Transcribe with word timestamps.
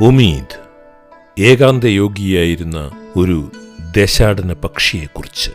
ഉമീദ് 0.00 0.68
ഏകാന്ത 1.38 1.84
യോഗിയായിരുന്ന 1.84 2.90
ഒരു 3.16 3.50
ദേശാടന 3.96 4.52
പക്ഷിയെക്കുറിച്ച്. 4.52 5.50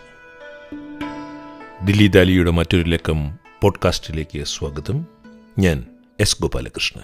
ദില്ലി 1.85 2.07
ദാലിയുടെ 2.07 2.51
മറ്റൊരു 2.51 2.89
ലക്കം 2.89 3.37
പോഡ്കാസ്റ്റിലേക്ക് 3.61 4.43
സ്വാഗതം. 4.43 5.05
ഞാൻ 5.59 5.85
എസ് 6.19 6.41
ഗോപാലകൃഷ്ണൻ. 6.41 7.03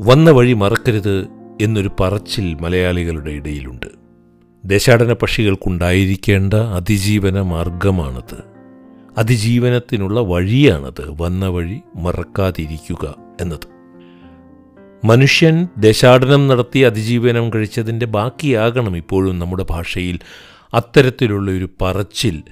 വന്ന 0.00 0.30
വഴി 0.30 0.52
മറക്കരുത് 0.52 1.45
എന്നൊരു 1.60 1.90
പറച്ചിൽ 2.00 2.54
മലയാളികളുടെ 2.54 3.30
ഇടയിലുണ്ട്. 3.30 3.86
ദേശാടന 4.64 5.12
പക്ഷികൾക്കുണ്ടായിരിക്കേണ്ട 5.12 6.54
അതിജീവന 6.54 7.40
മാർഗമാണത്. 7.40 8.44
അതിജീവനത്തിനുള്ള 9.18 10.20
വഴിയാണത് 10.20 11.22
വന്ന 11.22 11.46
വഴി 11.46 11.80
മറക്കാതിരിക്കുക 11.96 13.14
എന്നത്. 13.40 13.76
മനുഷ്യൻ 15.06 15.68
ദേശാടനം 15.78 16.48
നടത്തി 16.48 16.78
അതിജീവനം 16.78 17.50
കഴിച്ചതിന്റെ 17.54 18.06
ബാക്കിയാകണം 18.06 18.96
ഇപ്പോഴും 18.96 19.38
നമ്മുടെ 19.38 19.66
ഭാഷയിൽ 19.70 20.18
അത്തരത്തിലുള്ള 20.74 21.50
ഒരു 21.50 21.68
പറച്ചിൽ 21.80 22.42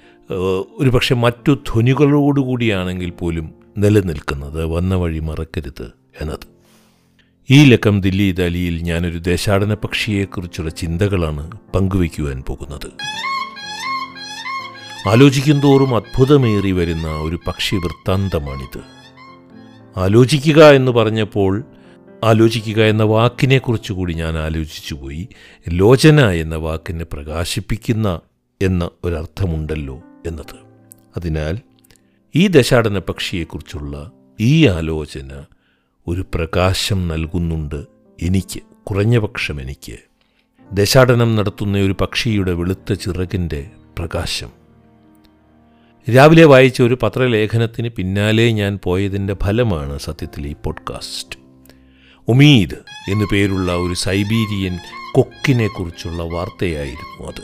ഒരു 0.78 0.90
പക്ഷെ 0.90 1.14
മറ്റു 1.14 1.52
ധ്വനികളോടുകൂടിയാണെങ്കിൽ 1.52 3.10
പോലും 3.10 3.54
നിലനിൽക്കുന്നത് 3.78 4.64
വന്ന 4.64 4.94
വഴി 4.94 5.18
മറക്കരുത് 5.18 5.92
എന്നത്. 6.20 6.53
ഈ 7.50 7.64
ലക്കം 7.64 8.00
ദില്ലി 8.00 8.32
ദാലിയിൽ 8.32 8.82
ഞാനൊരു 8.82 9.18
ദേശാടന 9.18 9.74
പക്ഷിയെക്കുറിച്ചുള്ള 9.74 10.70
ചിന്തകളാണ് 10.70 11.58
പങ്കുവയ്ക്കുവാൻ 11.74 12.42
പോകുന്നത്. 12.42 12.86
ആലോചിക്കും 15.08 15.60
തോറും 15.60 15.96
അത്ഭുതമേറി 15.96 16.72
വരുന്ന 16.72 17.08
ഒരു 17.08 17.38
പക്ഷി 17.46 17.76
വൃത്താന്തമാണിത്. 17.76 18.80
ആലോചിക്കുക 19.96 20.70
എന്ന് 20.70 20.92
പറഞ്ഞപ്പോൾ 20.92 21.64
ആലോചിക്കുക 22.24 22.82
എന്ന 22.82 23.02
വാക്കിനെക്കുറിച്ച് 23.02 23.92
കൂടി 23.92 24.14
ഞാൻ 24.14 24.38
ആലോചിച്ചു 24.38 24.94
പോയി 24.94 25.28
ലോചന 25.68 26.28
എന്ന 26.28 26.54
വാക്കിനെ 26.54 27.04
പ്രകാശിപ്പിക്കുന്ന 27.04 28.20
എന്ന 28.62 28.90
ഒരർത്ഥമുണ്ടല്ലോ 29.04 30.02
എന്നത്. 30.26 30.56
അതിനാൽ 31.16 31.58
ഈ 32.36 32.46
ദശാടന 32.46 32.98
പക്ഷിയെക്കുറിച്ചുള്ള 32.98 34.10
ഈ 34.40 34.66
ആലോചന 34.66 35.44
ഒരു 36.06 36.26
പ്രകാശം 36.34 37.08
നൽകുന്നുണ്ട് 37.08 37.84
എനിക്ക് 38.22 38.60
കുറഞ്ഞപക്ഷം 38.84 39.60
എനിക്ക്. 39.60 39.98
ദശാടനം 40.72 41.36
നടത്തുന്ന 41.36 41.78
ഒരു 41.78 41.96
പക്ഷിയുടെ 42.00 42.52
വെളുത്ത 42.52 42.92
ചിറകിന്റെ 42.92 43.70
പ്രകാശം. 43.98 44.50
രാവിലെ 46.14 46.44
വായിച്ച 46.44 46.82
ഒരു 46.82 46.98
പത്രലേഖനത്തിന് 47.02 47.88
പിന്നാലെ 47.88 48.50
ഞാൻ 48.50 48.78
പോയതിന്റെ 48.82 49.36
ഫലമാണ് 49.42 49.98
സത്യത്തിൽ 49.98 50.46
ഈ 50.46 50.54
പോഡ്കാസ്റ്റ്. 50.64 51.38
ഉമീദ് 52.28 52.74
എന്നു 53.10 53.24
പേരുള്ള 53.32 53.72
ഒരു 53.72 53.94
സൈബീരിയൻ 53.94 54.78
കൊക്കിനെക്കുറിച്ചുള്ള 55.14 56.22
വാർത്തയായിരുന്നു 56.22 57.28
അത്. 57.28 57.42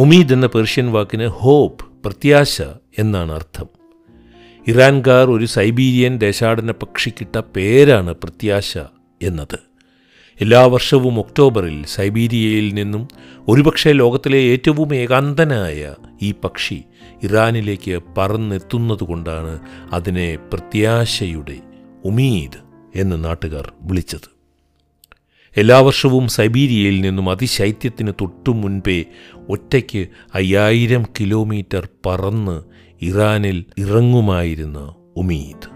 ഉമീദ് 0.00 0.32
എന്ന 0.32 0.46
പേർഷ്യൻ 0.46 0.92
വാക്കിന് 0.92 1.26
ഹോപ്പ് 1.26 1.86
പ്രത്യാശ 2.04 2.62
എന്നാണ് 2.98 3.32
അർത്ഥം. 3.32 3.81
ഇറാൻകാർ 4.68 5.30
ഒരു 5.30 5.44
സൈബീരിയൻ 5.44 6.18
ദേശാടന 6.18 6.70
പക്ഷിക്കിട്ട 6.70 7.38
പേരാണ് 7.38 8.14
പ്രത്യാശ 8.14 8.78
എന്നത്. 9.22 9.58
എല്ലാ 10.40 10.66
വർഷവും 10.66 11.18
ഒക്ടോബറിൽ 11.18 11.84
സൈബീരിയയിൽ 11.86 12.74
നിന്നും 12.74 13.08
ഒരുപക്ഷെ 13.48 13.92
ലോകത്തിലെ 13.92 14.38
ഏറ്റവും 14.38 14.94
ഏകാന്തനായ 14.94 15.94
ഈ 16.22 16.34
പക്ഷി 16.44 16.82
ഇറാനിലേക്ക് 17.22 18.02
പറന്നെത്തുന്നതുകൊണ്ടാണ് 18.18 19.60
അതിനെ 19.92 20.36
പ്രത്യാശയുടെ 20.52 21.58
ഉമീദ് 22.04 22.60
എന്ന് 22.94 23.24
നാട്ടുകാർ 23.24 23.72
വിളിച്ചത്. 23.82 24.32
എല്ലാ 25.56 25.80
വർഷവും 25.80 26.28
സൈബീരിയയിൽ 26.28 27.00
നിന്നും 27.00 27.30
അതിശൈത്യത്തിന് 27.30 28.12
തൊട്ടു 28.20 28.50
മുൻപേ 28.50 29.04
ഒറ്റയ്ക്ക് 29.48 30.08
അയ്യായിരം 30.34 31.02
കിലോമീറ്റർ 31.20 31.88
പറന്ന് 32.06 32.71
ഇറാനിൽ 33.02 33.64
ഇറങ്ങുമായിരുന്നു 33.78 34.96
ഉമീദ്. 35.16 35.68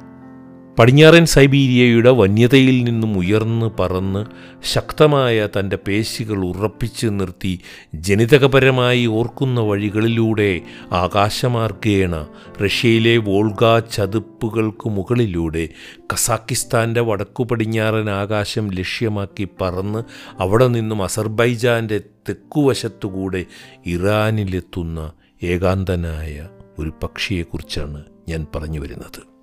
പടിഞ്ഞാറൻ 0.78 1.24
സൈബീരിയയുടെ 1.24 2.10
വന്യതയിൽ 2.10 2.84
നിന്നും 2.84 3.18
ഉയർന്ന് 3.18 3.70
പറന്ന് 3.80 4.26
ശക്തമായ 4.64 5.48
തന്റെ 5.58 5.76
പേശികൾ 5.76 6.44
ഉറപ്പിച്ച് 6.44 7.06
നിർത്തി 7.06 7.60
ജനിതകപരമായി 7.94 9.06
ഓർക്കുന്ന 9.06 9.60
വഴികളിലൂടെ 9.60 10.60
ആകാശമാർഗേണ 10.92 12.26
റഷ്യയിലെ 12.64 13.16
വോൾഗ 13.18 13.78
ചതുപ്പുകൾക്ക് 13.78 14.88
മുകളിലൂടെ 14.88 15.68
കസാക്കിസ്ഥാന്റെ 16.14 17.00
വടക്കു 17.00 17.44
പടിഞ്ഞാറൻ 17.44 18.10
ആകാശം 18.10 18.70
ലക്ഷ്യമാക്കി 18.70 19.48
പറന്ന് 19.60 20.02
അവിടെ 20.38 20.68
നിന്നും 20.68 21.02
അസർബൈജാന്റെ 21.02 22.00
തെക്കുവശത്തുകൂടെ 22.28 23.44
ഇറാനിലെത്തുന്ന 23.86 25.12
ഏകാന്തനായ 25.42 26.48
ഒരു 26.78 26.92
പക്ഷിയെക്കുറിച്ചാണ് 27.02 28.04
ഞാൻ 28.28 28.46
പറഞ്ഞു 28.56 28.80
വരുന്നത്. 28.80 29.36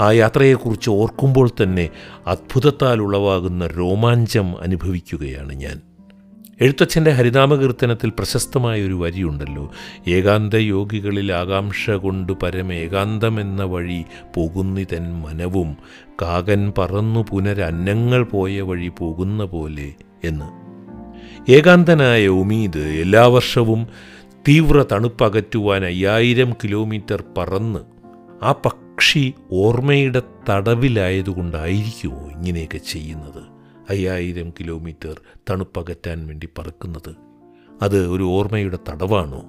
ആ 0.00 0.12
യാത്രയെക്കുറിച്ച് 0.12 0.90
ഓർക്കുമ്പോൾ 0.90 1.50
തന്നെ 1.62 1.90
അത്ഭുതത്താൽ 2.26 3.00
ഉളവാകുന്ന 3.00 3.66
രോമാഞ്ചം 3.66 4.60
അനുഭവിക്കുകയാണ് 4.60 5.52
ഞാൻ. 5.52 5.80
എഴുത്തച്ഛന്റെ 6.60 7.10
ഹരിനാമകീർത്തനത്തിൽ 7.10 8.10
പ്രശസ്തമായ 8.10 8.82
ഒരു 8.82 8.94
വരിയുണ്ടല്ലോ 8.94 9.70
ഏകാന്ത 10.08 10.54
യോഗികളിൽ 10.54 11.32
ആകാംക്ഷ 11.32 11.90
കൊണ്ട് 11.90 12.32
പരമേകാന്തമെന്ന 12.32 13.62
വഴി 13.62 14.04
പോകുന്നിതൻ 14.36 15.12
മനവും 15.22 15.76
കാകൻ 16.22 16.72
പറന്നു 16.78 17.26
പുനരന്നങ്ങൾ 17.30 18.22
പോയ 18.22 18.60
വഴി 18.60 18.92
പോകുന്ന 18.98 19.44
പോലെ 19.44 19.94
എന്ന്. 20.24 20.70
ഏകാന്തനായ 21.50 22.28
ഉമീദ് 22.28 22.78
എല്ലാ 22.78 23.26
വർഷവും 23.26 23.86
തീവ്ര 24.48 24.84
തണുപ്പകറ്റുവാൻ 24.92 25.84
അയ്യായിരം 25.84 26.52
കിലോമീറ്റർ 26.64 27.24
പറന്ന് 27.38 27.78
ആ 28.42 28.52
പക്ഷി 28.52 29.34
ഓർമ്മയുടെ 29.52 30.22
തടവിലായതുകൊണ്ടായിരിക്കുമോ 30.48 32.30
ഇങ്ങനെയൊക്കെ 32.30 32.78
ചെയ്യുന്നത്? 32.78 33.42
അയ്യായിരം 33.90 34.50
കിലോമീറ്റർ 34.50 35.20
തണുപ്പകറ്റാൻ 35.50 36.26
വേണ്ടി 36.26 36.48
പറക്കുന്നത് 36.58 37.14
അത് 37.82 38.06
ഒരു 38.06 38.22
ഓർമ്മയുടെ 38.22 38.78
തടവാണോ? 38.88 39.42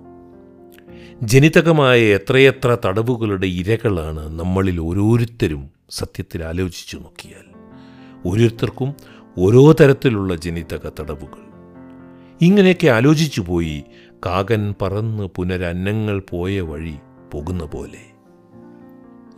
ജനിതകമായ 1.24 2.02
എത്രയെത്ര 2.02 2.78
തടവുകളുടെ 2.86 3.48
ഇരകളാണ് 3.48 4.40
നമ്മളിൽ 4.40 4.80
ഓരോരുത്തരും 4.80 5.70
സത്യത്തിൽ 5.90 6.44
ആലോചിച്ചു 6.44 6.98
നോക്കിയാൽ. 6.98 7.48
ഓരോരുത്തർക്കും 8.26 8.94
ഓരോ 9.38 9.72
തരത്തിലുള്ള 9.72 10.36
ജനിതക 10.36 10.90
തടവുകൾ. 11.00 11.52
ഇങ്ങനെയൊക്കെ 12.42 12.88
ആലോചിച്ചു 12.88 13.42
പോയി 13.42 13.84
കാകൻ 14.26 14.76
പറന്ന് 14.82 15.24
പുനരന്നങ്ങൾ 15.24 16.24
പോയ 16.30 16.62
വഴി 16.62 16.94
പോകുന്ന 17.32 17.64
പോലെ 17.64 18.04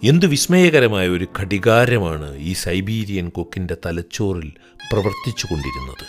എന്തു 0.03 0.25
വിസ്മയകരമായ 0.25 1.09
ഒരു 1.09 1.27
ഘടികാരമാണ് 1.39 2.38
ഈ 2.38 2.53
സൈബീരിയൻ 2.53 3.29
കൊക്കിന്റെ 3.29 3.77
തലച്ചോറിൽ 3.85 4.51
പ്രവർത്തിച്ചു 4.91 5.47
കൊണ്ടിരുന്നത്. 5.51 6.05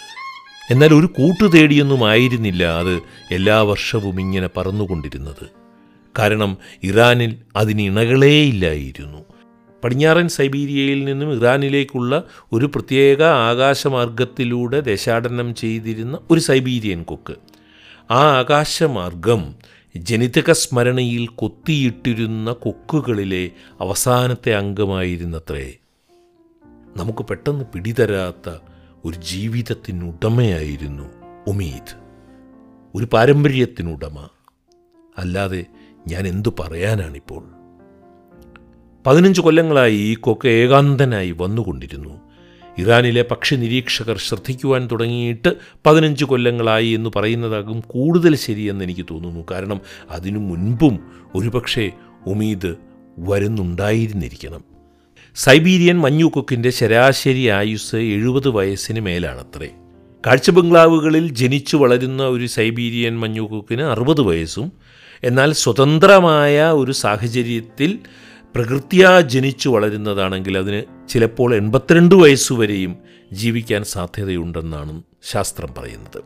എന്നാൽ 0.72 0.94
ഒരു 0.94 1.06
കൂട്ടു 1.06 1.44
തേടിയൊന്നും 1.56 2.08
ആയിരുന്നില്ല 2.08 2.64
അത് 2.64 3.02
എല്ലാ 3.30 3.62
വർഷവും 3.62 4.20
ഇങ്ങനെ 4.20 4.48
പറന്നുകൊണ്ടിരുന്നത് 4.56 5.50
കാരണം 6.18 6.56
ഇറാനിൽ 6.82 7.36
അതിന് 7.56 7.82
ഇണകളേയില്ലായിരുന്നു. 7.82 9.24
പടിഞ്ഞാറൻ 9.84 10.28
സൈബീരിയയിൽ 10.28 11.04
നിന്നും 11.04 11.36
ഇറാനിലേക്കുള്ള 11.36 12.24
ഒരു 12.52 12.66
പ്രത്യേക 12.66 13.22
ആകാശമാർഗത്തിലൂടെ 13.22 14.80
ദേശാടനം 14.80 15.54
ചെയ്തിരുന്ന 15.54 16.18
ഒരു 16.30 16.40
സൈബീരിയൻ 16.40 17.02
കൊക്ക് 17.02 17.53
ആ 18.10 18.38
ആകാശമാർഗം 18.38 19.54
ജനിതക 19.96 20.52
സ്മരണയിൽ 20.52 21.26
കൊത്തിയിട്ടിരുന്ന 21.26 22.52
കൊക്കുകളിലെ 22.52 23.50
അവസാനത്തെ 23.80 24.54
അംഗമായിരുന്നത്രേ. 24.54 25.74
നമുക്ക് 26.96 27.24
പെട്ടെന്ന് 27.24 27.64
പിടിതരാത്ത 27.64 28.56
ഒരു 29.04 29.16
ജീവിതത്തിനുടമയായിരുന്നു 29.16 31.08
ഉമീദ്. 31.46 31.94
ഒരു 32.94 33.08
പാരമ്പര്യത്തിനുടമ. 33.12 34.28
അല്ലാതെ 35.18 35.64
ഞാൻ 36.08 36.26
എന്തു 36.26 36.54
പറയാനാണിപ്പോൾ. 36.60 37.44
പതിനഞ്ച് 39.06 39.40
കൊല്ലങ്ങളായി 39.40 39.94
ഈ 39.94 40.14
കൊക്ക 40.14 40.46
ഏകാന്തനായി 40.46 41.30
വന്നുകൊണ്ടിരുന്നു. 41.30 42.23
ഇറാനിലെ 42.78 43.22
പക്ഷി 43.22 43.54
നിരീക്ഷകർ 43.54 44.18
ശ്രദ്ധിക്കുവാൻ 44.18 44.88
തുടങ്ങിയിട്ട് 44.92 45.56
പതിനഞ്ച് 45.86 46.24
കൊല്ലങ്ങളായി 46.24 46.88
എന്ന് 46.88 47.10
പറയുന്നതാകും 47.16 47.80
കൂടുതൽ 47.80 48.36
ശരിയെന്ന് 48.36 48.84
എനിക്ക് 48.84 49.06
തോന്നുന്നു. 49.10 49.44
കാരണം 49.50 49.80
അതിനു 50.10 50.38
മുൻപും 50.38 50.98
ഒരുപക്ഷെ 51.34 51.90
ഉമീദ് 52.26 52.74
വരുന്നുണ്ടായിരുന്നിരിക്കണം. 53.18 54.64
സൈബീരിയൻ 55.34 56.00
മഞ്ഞുകൊക്കിന്റെ 56.00 56.70
ശരാശരി 56.70 57.46
ആയുസ് 57.48 57.96
എഴുപത് 57.96 58.48
വയസ്സിന് 58.48 59.00
മേലാണത്രേ. 59.00 59.68
കാഴ്ച 60.26 60.50
ബംഗ്ലാവുകളിൽ 60.50 61.28
ജനിച്ചു 61.28 61.76
വളരുന്ന 61.76 62.22
ഒരു 62.22 62.46
സൈബീരിയൻ 62.46 63.20
മഞ്ഞുകൊക്കിന് 63.20 63.82
അറുപത് 63.82 64.20
വയസ്സും 64.20 64.72
എന്നാൽ 65.24 65.52
സ്വതന്ത്രമായ 65.52 66.62
ഒരു 66.62 66.92
സാഹചര്യത്തിൽ 66.92 67.98
പ്രകൃത്യാ 68.54 69.20
ജനിച്ചു 69.20 69.68
വളരുന്നതാണെങ്കിൽ 69.68 70.58
അതിന് 70.58 71.08
ചിലപ്പോൾ 71.08 71.54
എൺപത്തിരണ്ട് 71.54 72.14
വയസ്സുവരെയും 72.14 72.96
ജീവിക്കാൻ 73.32 73.84
സാധ്യതയുണ്ടെന്നാണ് 73.84 75.02
ശാസ്ത്രം 75.22 75.74
പറയുന്നത്. 75.78 76.22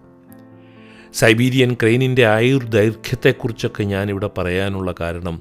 സൈബീരിയൻ 1.15 1.75
ക്രെയിനിന്റെ 1.75 2.27
ആയുർദൈർഘ്യത്തെക്കുറിച്ചൊക്കെ 2.27 3.83
ഞാനിവിടെ 3.83 4.31
പറയാനുള്ള 4.39 4.95
കാരണം 5.01 5.41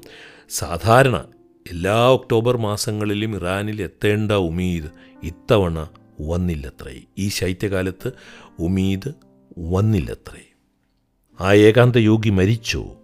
സാധാരണ 0.50 1.24
എല്ലാ 1.70 2.08
ഒക്ടോബർ 2.08 2.56
മാസങ്ങളിലും 2.56 3.36
ഇറാനിൽ 3.36 3.82
എത്തേണ്ട 3.82 4.32
ഉമീദ് 4.32 4.88
ഇത്തവണ 5.22 5.88
വന്നില്ലത്രേ. 6.20 7.00
ഈ 7.18 7.28
ശൈത്യകാലത്ത് 7.28 8.12
ഉമീദ് 8.58 9.12
വന്നില്ലത്രേ. 9.58 10.54
ആ 11.40 11.52
ഏകാന്ത 11.52 11.96
യോഗി 11.96 12.30
മരിച്ചോ? 12.30 12.96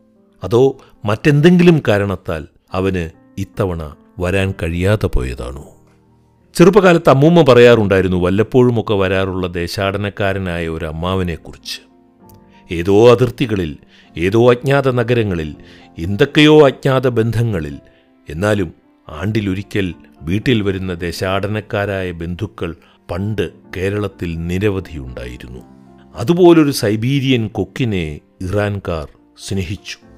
അതോ 0.45 0.77
മറ്റെന്തെങ്കിലും 1.05 1.83
കാരണത്താൽ 1.89 2.47
അവന് 2.73 3.24
ഇത്തവണ 3.39 3.95
വരാൻ 4.19 4.55
കഴിയാതെ 4.63 5.07
പോയതാണോ. 5.07 5.65
ചെറുപ്പകാലത്ത് 6.55 7.11
അമ്മൂമ്മ 7.11 7.43
പറയാറുണ്ടായിരുന്നു 7.43 8.17
വല്ലപ്പോഴുമൊക്കെ 8.17 8.95
വരാറുള്ള 8.95 9.47
ദേശാടനക്കാരനായ 9.47 10.69
ഒരു 10.69 10.85
അമ്മാവനെക്കുറിച്ച്. 10.85 11.81
ഏതോ 12.75 13.11
അതിർത്തികളിൽ 13.11 13.77
ഏതോ 14.17 14.51
അജ്ഞാത 14.51 14.91
നഗരങ്ങളിൽ 14.91 15.55
എന്തൊക്കെയോ 15.99 16.67
അജ്ഞാത 16.67 17.09
ബന്ധങ്ങളിൽ 17.09 17.79
എന്നാലും 18.31 18.75
ആണ്ടിലൊരിക്കൽ 19.09 19.95
വീട്ടിൽ 20.23 20.63
വരുന്ന 20.63 20.95
ദേശാടനക്കാരായ 20.95 22.11
ബന്ധുക്കൾ 22.11 22.77
പണ്ട് 23.11 23.51
കേരളത്തിൽ 23.77 24.47
നിരവധിയുണ്ടായിരുന്നു 24.47 25.61
അതുപോലൊരു 26.15 26.71
സൈബീരിയൻ 26.71 27.49
കൊക്കിനെ 27.49 28.21
ഇറാൻകാർ 28.43 29.09
സ്നേഹിച്ചു. 29.49 30.14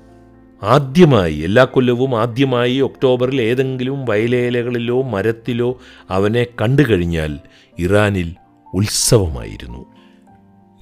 ആദ്യമായി 0.62 1.38
എല്ലാ 1.38 1.64
കൊല്ലവും 1.64 2.20
ആദ്യമായി 2.20 2.79
ഒക്ടോബറിൽ 2.79 3.43
ഏതെങ്കിലും 3.43 4.05
വയലേലകളിലോ 4.05 5.03
മരത്തിലോ 5.03 5.81
അവനെ 6.11 6.47
കണ്ടു 6.62 6.82
കഴിഞ്ഞാൽ 6.91 7.38
ഇറാനിൽ 7.79 8.35
ഉത്സവമായിരുന്നു. 8.75 9.87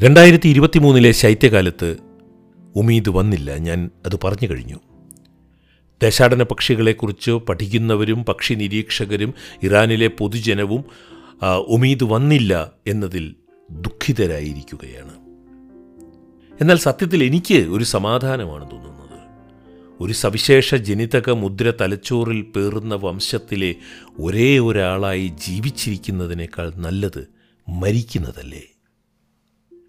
രണ്ടായിരത്തി 0.02 0.48
ഇരുപത്തി 0.48 0.78
മൂന്നിലെ 0.78 1.12
ശൈത്യകാലത്ത് 1.12 1.96
ഉമീദ് 2.76 3.08
വന്നില്ല 3.08 3.56
ഞാൻ 3.56 3.90
അത് 4.06 4.16
പറഞ്ഞു 4.24 4.48
കഴിഞ്ഞു. 4.50 4.78
ദേശാടന 6.02 6.42
പക്ഷികളെക്കുറിച്ച് 6.42 7.30
പഠിക്കുന്നവരും 7.30 8.24
പക്ഷി 8.24 8.54
നിരീക്ഷകരും 8.54 9.34
ഇറാനിലെ 9.62 10.06
പൊതുജനവും 10.06 10.84
ഉമീദ് 11.66 12.04
വന്നില്ല 12.04 12.72
എന്നതിൽ 12.86 13.34
ദുഃഖിതരായിരിക്കുകയാണ്. 13.70 15.14
എന്നാൽ 16.60 16.76
സത്യത്തിൽ 16.76 17.24
എനിക്ക് 17.24 17.54
ഒരു 17.54 17.84
സമാധാനമാണ് 17.84 18.70
തോന്നുന്നത് 18.70 19.03
ഒരു 20.00 20.12
സവിശേഷ 20.12 20.74
ജനിതക 20.74 21.30
മുദ്ര 21.30 21.72
തലച്ചോറിൽ 21.80 22.42
പേറുന്ന 22.42 22.94
വംശത്തിലെ 22.94 23.74
ഒരേ 24.18 24.58
ഒരാളായി 24.58 25.32
ജീവിച്ചിരിക്കുന്നതിനേക്കാൾ 25.38 26.72
നല്ലത് 26.76 27.28
മരിക്കുന്നതല്ലേ? 27.68 28.62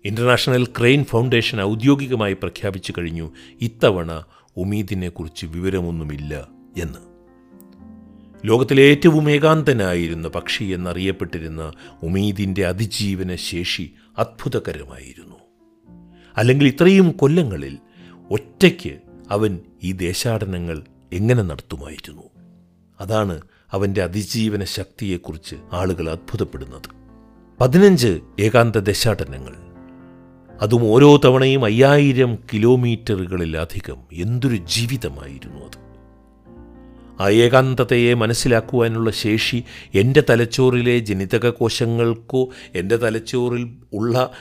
ഇന്റർനാഷണൽ 0.05 0.65
ക്രെയിൻ 0.65 1.03
ഫൗണ്ടേഷൻ 1.03 1.61
ഔദ്യോഗികമായി 1.61 2.33
പ്രഖ്യാപിച്ചു 2.33 2.93
കഴിഞ്ഞു 2.97 3.31
ഇത്തവണ 3.61 4.23
ഉമീദിനെക്കുറിച്ച് 4.57 5.45
വിവരമൊന്നുമില്ല 5.45 6.47
എന്ന്. 6.77 6.99
ലോകത്തിലെ 8.47 8.83
ഏറ്റവും 8.83 9.31
ഏകാന്തനായിരുന്ന 9.31 10.27
പക്ഷി 10.27 10.63
എന്നറിയപ്പെട്ടിരുന്ന 10.63 11.73
ഉമീദിന്റെ 12.03 12.65
അതിജീവന 12.65 13.35
ശേഷി 13.35 13.93
അത്ഭുതകരമായിരുന്നു. 14.17 15.35
അല്ലെങ്കിൽ 16.37 16.67
ഇത്രയും 16.67 17.11
കൊല്ലങ്ങളിൽ 17.11 17.77
ഒറ്റയ്ക്ക് 18.31 19.04
അവൻ 19.31 19.59
ഈ 19.83 19.91
ദേശാടനങ്ങൾ 19.91 20.83
എങ്ങനെ 21.13 21.43
നടത്തുമായിരുന്നു? 21.43 22.21
അതാണ് 22.99 23.41
അവന്റെ 23.71 24.03
അതിജീവന 24.03 24.63
ശക്തിയെക്കുറിച്ച് 24.63 25.55
ആളുകൾ 25.73 26.09
അത്ഭുതപ്പെടുന്നത്. 26.09 26.95
പതിനഞ്ച് 27.61 28.19
ഏകാന്ത 28.39 28.75
ദേശാടനങ്ങൾ. 28.75 29.53
അതും 30.61 30.83
ഓരോ 30.83 31.17
തവണയും 31.17 31.65
അയ്യായിരം 31.65 32.37
കിലോമീറ്ററുകളിലധികം 32.53 33.97
എന്തൊരു 34.11 34.55
ജീവിതമായിരുന്നു 34.55 35.65
അത്. 35.65 35.84
ആ 37.19 37.29
ഏകാന്തതയെ 37.29 38.13
മനസ്സിലാക്കുവാനുള്ള 38.13 39.11
ശേഷി 39.11 39.63
എന്റെ 39.93 40.23
തലച്ചോറിലെ 40.29 40.99
ജനിതക 40.99 41.49
കോശങ്ങൾക്കോ 41.49 42.49
എന്റെ 42.75 42.97
തലച്ചോറിൽ 42.97 43.75
ഉള്ള 43.93 44.31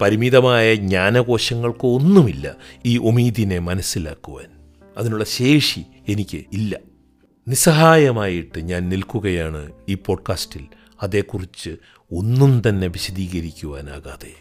പരിമിതമായ 0.00 0.74
ജ്ഞാനകോശങ്ങൾക്കോ 0.74 1.94
ഒന്നുമില്ല 1.94 2.56
ഈ 2.86 2.98
ഒമീദിനെ 2.98 3.58
മനസ്സിലാക്കുവാൻ. 3.58 4.46
അതിനുള്ള 4.96 5.24
ശേഷി 5.24 5.84
എനിക്ക് 6.08 6.44
ഇല്ല. 6.52 6.78
നിസ്സഹായമായിട്ട് 7.48 8.60
ഞാൻ 8.60 8.88
നിൽക്കുകയാണ് 8.88 9.72
ഈ 9.88 9.94
പോഡ്കാസ്റ്റിൽ. 9.94 10.66
അതേക്കുറിച്ച് 11.02 11.70
ഒന്നും 12.12 12.62
തന്നെ 12.68 12.86
വിശദീകരിക്കുവാനാകാതെ. 12.86 14.32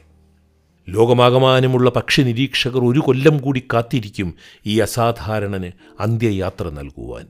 ലോകമാകമാനമുള്ള 0.89 1.89
പക്ഷി 1.89 2.21
നിരീക്ഷകർ 2.21 2.79
ഒരു 2.79 2.99
കൊല്ലം 2.99 3.37
കൂടി 3.37 3.63
കാത്തിരിക്കും 3.73 4.33
ഈ 4.65 4.79
അസാധാരണന് 4.79 5.71
അന്ത്യയാത്ര 5.99 6.69
നൽകുവാൻ. 6.69 7.27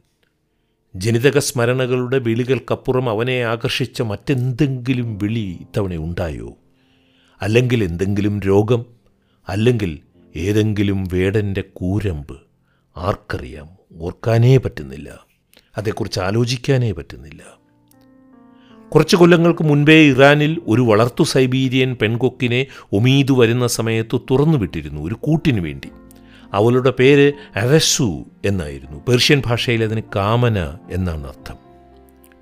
ജനിതക 0.95 1.37
സ്മരണകളുടെ 1.37 2.19
വിളികൾക്കപ്പുറം 2.19 3.09
അവനെ 3.09 3.43
ആകർഷിച്ച 3.43 4.01
മറ്റെന്തെങ്കിലും 4.01 5.17
വിളി 5.17 5.57
ഇത്തവണ 5.61 5.95
ഉണ്ടായോ? 5.95 6.57
അല്ലെങ്കിൽ 7.41 7.83
എന്തെങ്കിലും 7.83 8.39
രോഗം? 8.39 8.85
അല്ലെങ്കിൽ 9.49 9.99
ഏതെങ്കിലും 10.35 11.03
വേടന്റെ 11.13 11.63
കൂരമ്പ്? 11.73 12.37
ആർക്കറിയാം. 12.97 13.67
ഓർക്കാനേ 13.97 14.57
പറ്റുന്നില്ല. 14.57 15.25
അതേക്കുറിച്ച് 15.77 16.19
ആലോചിക്കാനേ 16.19 16.91
പറ്റുന്നില്ല. 16.91 17.59
കുറച്ച് 18.89 19.15
കൊല്ലങ്ങൾക്ക് 19.15 19.63
മുൻപേ 19.63 20.09
ഇറാനിൽ 20.09 20.61
ഒരു 20.67 20.81
വളർത്തു 20.81 21.23
സൈബീരിയൻ 21.23 21.95
പെൺകൊക്കിനെ 22.01 22.67
ഒമീതു 22.93 23.33
വരുന്ന 23.33 23.67
സമയത്ത് 23.67 24.21
തുറന്നുവിട്ടിരുന്നു 24.31 25.01
ഒരു 25.01 25.13
കൂട്ടിനു 25.13 25.61
വേണ്ടി. 25.61 25.89
അവളുടെ 26.53 26.93
പേര് 26.99 27.33
അറസു 27.55 28.25
എന്നായിരുന്നു. 28.45 29.01
പേർഷ്യൻ 29.07 29.41
ഭാഷയിൽ 29.45 29.83
അതിന് 29.83 30.01
കാമന 30.15 30.77
എന്നാണ് 30.91 31.27
അർത്ഥം. 31.27 31.55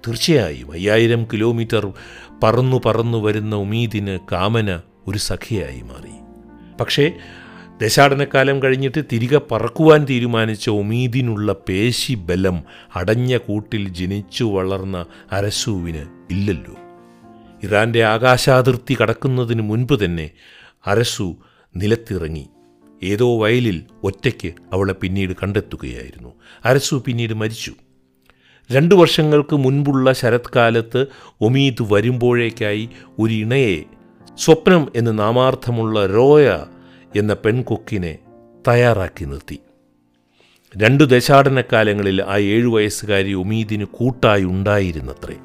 തീർച്ചയായും 0.08 0.72
അയ്യായിരം 0.72 1.24
കിലോമീറ്റർ 1.34 1.94
പറന്നു 2.44 2.82
പറന്നു 2.86 3.18
വരുന്ന 3.18 3.56
ഉമീദിന് 3.56 4.20
കാമന 4.32 4.82
ഒരു 5.08 5.18
സഖിയായി 5.18 5.82
മാറി. 5.82 6.12
പക്ഷേ 6.82 7.14
ദശാടനക്കാലം 7.82 8.64
കഴിഞ്ഞിട്ട് 8.64 9.04
തിരികെ 9.12 9.42
പറക്കുവാൻ 9.52 10.06
തീരുമാനിച്ച 10.10 10.70
ഉമീദിനുള്ള 10.70 11.56
പേശി 11.70 12.14
ബലം 12.14 12.64
അടഞ്ഞ 12.96 13.38
കൂട്ടിൽ 13.38 13.90
ജനിച്ചു 13.90 14.44
വളർന്ന 14.44 15.06
അരസുവിന് 15.32 16.06
ഇല്ലല്ലോ. 16.32 16.76
ഇറാന്റെ 17.64 18.04
ആകാശാതിർത്തി 18.04 18.98
കടക്കുന്നതിന് 19.02 19.62
മുൻപ് 19.62 20.06
തന്നെ 20.06 20.30
അരസു 20.88 21.36
നിലത്തിറങ്ങി. 21.76 22.50
ഏതോ 23.04 23.42
വയലിൽ 23.42 23.84
ഒറ്റയ്ക്ക് 24.04 24.54
അവളെ 24.74 24.94
പിന്നീട് 24.94 25.34
കണ്ടെത്തുകയായിരുന്നു. 25.44 26.34
അരസു 26.66 27.04
പിന്നീട് 27.06 27.34
മരിച്ചു. 27.34 27.74
രണ്ടു 28.72 28.96
വർഷങ്ങൾക്ക് 28.96 29.56
മുൻപുള്ള 29.56 30.14
ശരത്കാലത്ത് 30.14 31.06
ഒമീദ് 31.42 31.76
വരുമ്പോഴേക്കായി 31.82 32.90
ഒരു 33.20 33.34
ഇണയെ 33.34 33.84
സ്വപ്നം 34.38 34.92
എന്ന് 34.96 35.20
നാമാർത്ഥമുള്ള 35.20 36.08
റോയ 36.08 36.66
എന്ന 37.16 37.34
പെൺകൊക്കിനെ 37.34 38.18
തയ്യാറാക്കി 38.68 39.26
നിർത്തി. 39.26 39.60
രണ്ടു 40.78 41.04
ദശാടനക്കാലങ്ങളിൽ 41.04 42.24
ആ 42.24 42.38
ഏഴു 42.38 42.68
വയസ്സുകാരി 42.68 43.34
ഒമീദിന് 43.34 43.86
കൂട്ടായി 43.86 44.44
ഉണ്ടായിരുന്നത്രേ. 44.44 45.36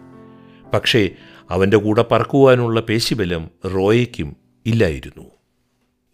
പക്ഷേ 0.74 1.10
അവന്റെ 1.50 1.76
കൂടെ 1.76 2.04
പറക്കുവാനുള്ള 2.10 2.80
പേശിബലം 2.80 3.50
റോയയ്ക്കും 3.66 4.36
ഇല്ലായിരുന്നു. 4.66 5.41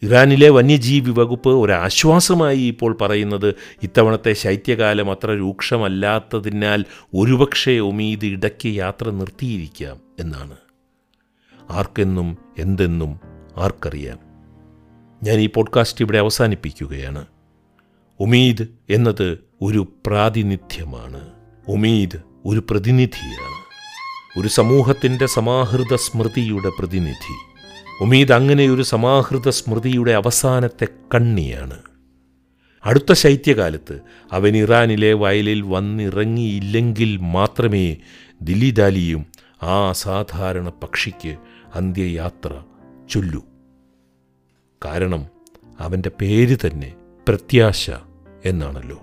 ഇറാനിലെ 0.03 0.49
വന്യജീവി 0.49 1.11
വകുപ്പ് 1.11 1.49
ഒരാശ്വാസമായി 1.49 2.59
ഇപ്പോൾ 2.59 2.97
പറയുന്നത് 3.01 3.55
ഇത്തവണത്തെ 3.83 4.33
ശൈത്യകാലം 4.33 5.11
അത്ര 5.11 5.31
രൂക്ഷമല്ലാത്തതിനാൽ 5.31 6.85
ഒരുപക്ഷെ 7.15 7.79
ഒമീദ് 7.79 8.27
ഇടയ്ക്ക് 8.27 8.69
യാത്ര 8.69 9.11
നിർത്തിയിരിക്കാം 9.11 9.97
എന്നാണ്. 10.21 10.57
ആർക്കെന്നും 11.71 12.39
എന്തെന്നും 12.59 13.21
ആർക്കറിയാം. 13.57 14.19
ഞാൻ 15.23 15.41
ഈ 15.41 15.47
പോഡ്കാസ്റ്റ് 15.47 16.05
ഇവിടെ 16.05 16.19
അവസാനിപ്പിക്കുകയാണ്. 16.19 17.27
ഉമീദ് 18.21 18.67
എന്നത് 18.91 19.39
ഒരു 19.63 19.87
പ്രാതിനിധ്യമാണ്. 20.07 21.21
ഉമീദ് 21.69 22.19
ഒരു 22.45 22.63
പ്രതിനിധിയാണ്. 22.71 23.59
ഒരു 24.41 24.49
സമൂഹത്തിന്റെ 24.49 25.27
സമാഹൃത 25.27 25.95
സ്മൃതിയുടെ 25.95 26.71
പ്രതിനിധി. 26.79 27.48
ഉമീദ് 28.01 28.33
അങ്ങനെ 28.33 28.71
ഒരു 28.71 28.83
സമാഹൃത 28.83 29.49
സ്മൃതിയുടെ 29.49 30.11
അവസാനത്തെ 30.11 30.87
കണ്ണിയാണ്. 31.15 31.83
അടുത്ത 32.85 33.13
ശൈത്യകാലത്ത് 33.13 34.01
അവൻ 34.33 34.57
ഇറാനിലെ 34.57 35.13
വയലിൽ 35.13 35.63
വന്നിറങ്ങിയില്ലെങ്കിൽ 35.63 37.17
മാത്രമേ 37.17 37.97
ദില്ലിദാലിയും 38.43 39.27
ആ 39.63 39.89
അസാധാരണ 39.89 40.69
പക്ഷിക്ക് 40.69 41.37
അന്ത്യയാത്ര 41.75 42.63
ചൊല്ലൂ. 43.11 43.43
കാരണം 44.85 45.27
അവന്റെ 45.79 46.11
പേര് 46.21 46.57
തന്നെ 46.67 46.95
പ്രത്യാശ 47.29 47.91
എന്നാണല്ലോ. 48.45 49.03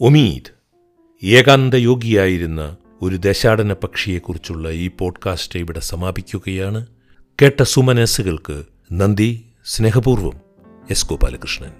ഒമീദ് 0.00 0.50
ഏകാന്തയോഗിയായിരുന്ന 1.26 2.76
ഒരു 3.04 3.16
ദശാടന 3.16 3.72
പക്ഷിയെക്കുറിച്ചുള്ള 3.72 4.70
ഈ 4.70 4.88
പോഡ്കാസ്റ്റ് 4.88 5.58
ഇവിടെ 5.58 5.80
സമാപിക്കുകയാണ്. 5.80 6.86
കേട്ട 7.42 7.62
സുമനസ്സുകൾക്ക് 7.62 8.64
നന്ദി 8.92 9.44
സ്നേഹപൂർവം 9.64 10.40
എസ് 10.90 11.06
ഗോപാലകൃഷ്ണൻ. 11.06 11.72